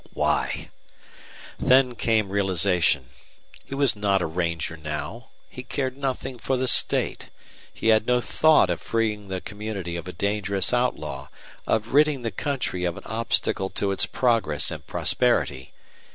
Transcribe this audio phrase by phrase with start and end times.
[0.13, 0.71] Why?
[1.59, 3.09] Then came realization.
[3.63, 5.29] He was not a ranger now.
[5.47, 7.29] He cared nothing for the state.
[7.71, 11.27] He had no thought of freeing the community of a dangerous outlaw,
[11.67, 15.71] of ridding the country of an obstacle to its progress and prosperity.